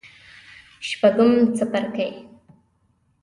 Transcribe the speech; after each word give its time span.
شپږم 0.87 1.31
څپرکی 1.55 2.09